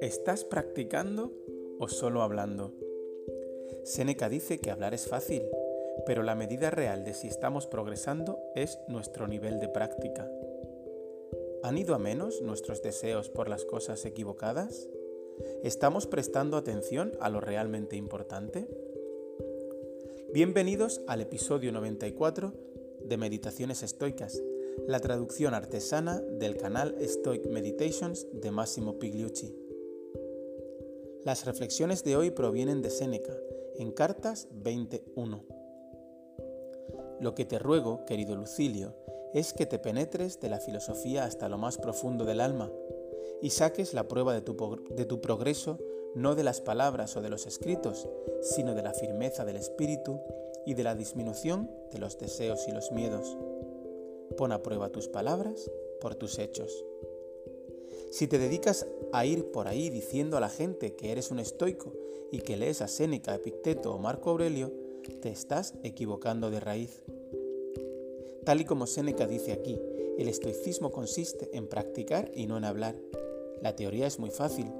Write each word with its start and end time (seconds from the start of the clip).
¿Estás 0.00 0.44
practicando 0.44 1.32
o 1.78 1.88
solo 1.88 2.22
hablando? 2.22 2.72
Séneca 3.84 4.28
dice 4.28 4.58
que 4.58 4.70
hablar 4.70 4.94
es 4.94 5.06
fácil, 5.06 5.42
pero 6.06 6.22
la 6.22 6.34
medida 6.34 6.70
real 6.70 7.04
de 7.04 7.12
si 7.12 7.28
estamos 7.28 7.66
progresando 7.66 8.38
es 8.54 8.78
nuestro 8.88 9.28
nivel 9.28 9.60
de 9.60 9.68
práctica. 9.68 10.30
¿Han 11.62 11.76
ido 11.76 11.94
a 11.94 11.98
menos 11.98 12.40
nuestros 12.40 12.82
deseos 12.82 13.28
por 13.28 13.48
las 13.48 13.64
cosas 13.66 14.04
equivocadas? 14.06 14.88
¿Estamos 15.62 16.06
prestando 16.06 16.56
atención 16.56 17.12
a 17.20 17.28
lo 17.28 17.40
realmente 17.40 17.96
importante? 17.96 18.66
Bienvenidos 20.32 21.02
al 21.06 21.20
episodio 21.20 21.72
94 21.72 22.77
de 23.04 23.16
Meditaciones 23.16 23.82
Estoicas, 23.82 24.42
la 24.86 25.00
traducción 25.00 25.54
artesana 25.54 26.20
del 26.20 26.56
canal 26.56 26.96
Stoic 27.00 27.46
Meditations 27.48 28.26
de 28.32 28.50
Massimo 28.50 28.98
Pigliucci. 28.98 29.54
Las 31.24 31.44
reflexiones 31.44 32.04
de 32.04 32.16
hoy 32.16 32.30
provienen 32.30 32.82
de 32.82 32.90
Séneca, 32.90 33.36
en 33.76 33.92
Cartas 33.92 34.48
21. 34.52 35.44
Lo 37.20 37.34
que 37.34 37.44
te 37.44 37.58
ruego, 37.58 38.04
querido 38.04 38.36
Lucilio, 38.36 38.94
es 39.34 39.52
que 39.52 39.66
te 39.66 39.78
penetres 39.78 40.40
de 40.40 40.48
la 40.48 40.60
filosofía 40.60 41.24
hasta 41.24 41.48
lo 41.48 41.58
más 41.58 41.76
profundo 41.78 42.24
del 42.24 42.40
alma 42.40 42.70
y 43.42 43.50
saques 43.50 43.94
la 43.94 44.08
prueba 44.08 44.32
de 44.32 44.40
tu, 44.40 44.56
de 44.90 45.04
tu 45.04 45.20
progreso 45.20 45.78
no 46.14 46.34
de 46.34 46.42
las 46.42 46.60
palabras 46.60 47.16
o 47.16 47.20
de 47.20 47.28
los 47.28 47.46
escritos, 47.46 48.08
sino 48.40 48.74
de 48.74 48.82
la 48.82 48.94
firmeza 48.94 49.44
del 49.44 49.56
espíritu 49.56 50.20
y 50.68 50.74
de 50.74 50.84
la 50.84 50.94
disminución 50.94 51.70
de 51.90 51.98
los 51.98 52.18
deseos 52.18 52.68
y 52.68 52.72
los 52.72 52.92
miedos. 52.92 53.38
Pon 54.36 54.52
a 54.52 54.62
prueba 54.62 54.90
tus 54.90 55.08
palabras 55.08 55.70
por 55.98 56.14
tus 56.14 56.38
hechos. 56.38 56.84
Si 58.10 58.26
te 58.26 58.38
dedicas 58.38 58.86
a 59.10 59.24
ir 59.24 59.50
por 59.50 59.66
ahí 59.66 59.88
diciendo 59.88 60.36
a 60.36 60.40
la 60.40 60.50
gente 60.50 60.94
que 60.94 61.10
eres 61.10 61.30
un 61.30 61.38
estoico 61.38 61.94
y 62.30 62.40
que 62.40 62.58
lees 62.58 62.82
a 62.82 62.88
Séneca, 62.88 63.34
Epicteto 63.34 63.94
o 63.94 63.98
Marco 63.98 64.28
Aurelio, 64.28 64.70
te 65.22 65.30
estás 65.30 65.72
equivocando 65.82 66.50
de 66.50 66.60
raíz. 66.60 67.02
Tal 68.44 68.60
y 68.60 68.66
como 68.66 68.86
Séneca 68.86 69.26
dice 69.26 69.52
aquí, 69.52 69.80
el 70.18 70.28
estoicismo 70.28 70.92
consiste 70.92 71.48
en 71.56 71.66
practicar 71.66 72.30
y 72.34 72.46
no 72.46 72.58
en 72.58 72.64
hablar. 72.64 72.94
La 73.62 73.74
teoría 73.74 74.06
es 74.06 74.18
muy 74.18 74.30
fácil 74.30 74.70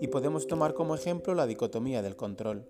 y 0.00 0.08
podemos 0.08 0.48
tomar 0.48 0.74
como 0.74 0.96
ejemplo 0.96 1.36
la 1.36 1.46
dicotomía 1.46 2.02
del 2.02 2.16
control, 2.16 2.64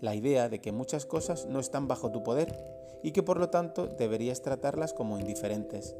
la 0.00 0.14
idea 0.14 0.48
de 0.48 0.60
que 0.60 0.72
muchas 0.72 1.06
cosas 1.06 1.46
no 1.46 1.60
están 1.60 1.88
bajo 1.88 2.10
tu 2.10 2.22
poder 2.22 2.54
y 3.02 3.12
que 3.12 3.22
por 3.22 3.38
lo 3.38 3.50
tanto 3.50 3.86
deberías 3.86 4.42
tratarlas 4.42 4.92
como 4.92 5.18
indiferentes, 5.18 5.96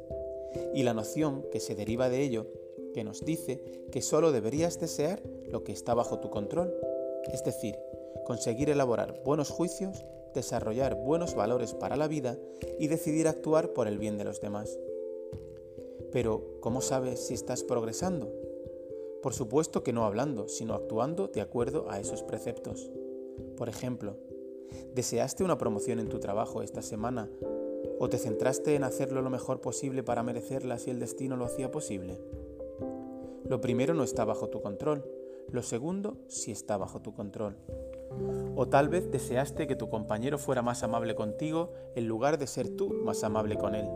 y 0.73 0.83
la 0.83 0.93
noción 0.93 1.45
que 1.51 1.59
se 1.59 1.75
deriva 1.75 2.09
de 2.09 2.21
ello 2.21 2.47
que 2.93 3.03
nos 3.03 3.21
dice 3.21 3.61
que 3.91 4.01
solo 4.01 4.31
deberías 4.31 4.79
desear 4.79 5.21
lo 5.49 5.63
que 5.63 5.71
está 5.71 5.93
bajo 5.93 6.19
tu 6.19 6.29
control, 6.29 6.75
es 7.31 7.43
decir, 7.43 7.77
conseguir 8.25 8.69
elaborar 8.69 9.21
buenos 9.23 9.49
juicios, 9.49 10.05
desarrollar 10.33 10.95
buenos 10.95 11.35
valores 11.35 11.73
para 11.73 11.95
la 11.95 12.07
vida 12.07 12.37
y 12.79 12.87
decidir 12.87 13.27
actuar 13.27 13.73
por 13.73 13.87
el 13.87 13.97
bien 13.97 14.17
de 14.17 14.25
los 14.25 14.41
demás. 14.41 14.77
Pero, 16.11 16.59
¿cómo 16.59 16.81
sabes 16.81 17.25
si 17.27 17.33
estás 17.33 17.63
progresando? 17.63 18.33
Por 19.21 19.33
supuesto 19.33 19.83
que 19.83 19.93
no 19.93 20.05
hablando, 20.05 20.47
sino 20.49 20.73
actuando 20.73 21.27
de 21.27 21.41
acuerdo 21.41 21.89
a 21.89 21.99
esos 21.99 22.23
preceptos. 22.23 22.89
Por 23.61 23.69
ejemplo, 23.69 24.17
¿deseaste 24.95 25.43
una 25.43 25.59
promoción 25.59 25.99
en 25.99 26.09
tu 26.09 26.17
trabajo 26.17 26.63
esta 26.63 26.81
semana 26.81 27.29
o 27.99 28.09
te 28.09 28.17
centraste 28.17 28.73
en 28.73 28.83
hacerlo 28.83 29.21
lo 29.21 29.29
mejor 29.29 29.61
posible 29.61 30.01
para 30.01 30.23
merecerla 30.23 30.79
si 30.79 30.89
el 30.89 30.97
destino 30.97 31.37
lo 31.37 31.45
hacía 31.45 31.69
posible? 31.69 32.19
Lo 33.47 33.61
primero 33.61 33.93
no 33.93 34.01
está 34.03 34.25
bajo 34.25 34.49
tu 34.49 34.63
control, 34.63 35.05
lo 35.51 35.61
segundo 35.61 36.17
sí 36.27 36.51
está 36.51 36.75
bajo 36.77 37.03
tu 37.03 37.13
control. 37.13 37.55
O 38.55 38.67
tal 38.67 38.89
vez 38.89 39.11
deseaste 39.11 39.67
que 39.67 39.75
tu 39.75 39.89
compañero 39.89 40.39
fuera 40.39 40.63
más 40.63 40.81
amable 40.81 41.13
contigo 41.13 41.71
en 41.95 42.07
lugar 42.07 42.39
de 42.39 42.47
ser 42.47 42.67
tú 42.67 42.89
más 42.89 43.23
amable 43.23 43.57
con 43.57 43.75
él. 43.75 43.87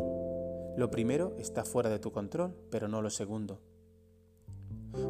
Lo 0.77 0.91
primero 0.91 1.33
está 1.39 1.65
fuera 1.65 1.89
de 1.89 1.97
tu 1.97 2.11
control, 2.11 2.53
pero 2.69 2.87
no 2.87 3.01
lo 3.01 3.09
segundo. 3.09 3.57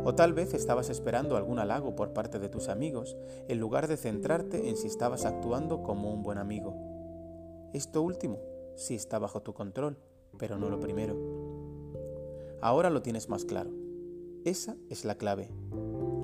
O 0.03 0.15
tal 0.15 0.33
vez 0.33 0.53
estabas 0.53 0.89
esperando 0.89 1.37
algún 1.37 1.59
halago 1.59 1.95
por 1.95 2.13
parte 2.13 2.39
de 2.39 2.49
tus 2.49 2.67
amigos, 2.69 3.15
en 3.47 3.59
lugar 3.59 3.87
de 3.87 3.97
centrarte 3.97 4.69
en 4.69 4.77
si 4.77 4.87
estabas 4.87 5.25
actuando 5.25 5.83
como 5.83 6.13
un 6.13 6.23
buen 6.23 6.37
amigo. 6.37 6.75
Esto 7.73 8.01
último 8.01 8.39
sí 8.75 8.95
está 8.95 9.19
bajo 9.19 9.41
tu 9.41 9.53
control, 9.53 9.97
pero 10.37 10.57
no 10.57 10.69
lo 10.69 10.79
primero. 10.79 11.15
Ahora 12.61 12.89
lo 12.89 13.01
tienes 13.01 13.29
más 13.29 13.45
claro. 13.45 13.71
Esa 14.43 14.75
es 14.89 15.05
la 15.05 15.15
clave. 15.15 15.49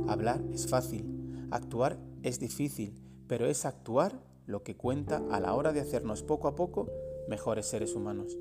Hablar 0.07 0.41
es 0.51 0.67
fácil, 0.67 1.47
actuar 1.51 1.97
es 2.23 2.39
difícil, 2.39 3.01
pero 3.27 3.45
es 3.45 3.65
actuar 3.65 4.19
lo 4.45 4.63
que 4.63 4.75
cuenta 4.75 5.21
a 5.31 5.39
la 5.39 5.53
hora 5.53 5.71
de 5.71 5.81
hacernos 5.81 6.23
poco 6.23 6.47
a 6.47 6.55
poco 6.55 6.89
mejores 7.27 7.65
seres 7.65 7.95
humanos. 7.95 8.37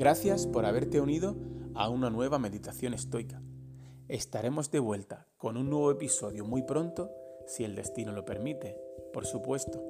Gracias 0.00 0.46
por 0.46 0.64
haberte 0.64 0.98
unido 0.98 1.36
a 1.74 1.90
una 1.90 2.08
nueva 2.08 2.38
meditación 2.38 2.94
estoica. 2.94 3.42
Estaremos 4.08 4.70
de 4.70 4.78
vuelta 4.78 5.26
con 5.36 5.58
un 5.58 5.68
nuevo 5.68 5.90
episodio 5.90 6.46
muy 6.46 6.62
pronto, 6.62 7.10
si 7.46 7.64
el 7.64 7.74
destino 7.74 8.10
lo 8.12 8.24
permite, 8.24 8.78
por 9.12 9.26
supuesto. 9.26 9.84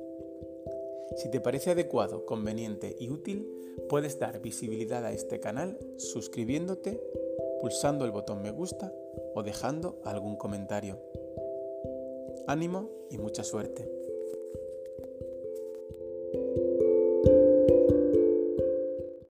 Si 1.15 1.31
te 1.31 1.41
parece 1.41 1.71
adecuado, 1.71 2.27
conveniente 2.27 2.97
y 2.99 3.09
útil, 3.09 3.47
puedes 3.89 4.19
dar 4.19 4.41
visibilidad 4.41 5.05
a 5.05 5.13
este 5.13 5.39
canal 5.39 5.79
suscribiéndote 5.97 7.01
pulsando 7.61 8.05
el 8.05 8.11
botón 8.11 8.43
me 8.43 8.51
gusta 8.51 8.93
o 9.37 9.45
dejando 9.45 10.01
algún 10.05 10.35
comentario. 10.35 10.99
Ánimo 12.49 12.91
y 13.11 13.19
mucha 13.19 13.45
suerte. 13.45 14.00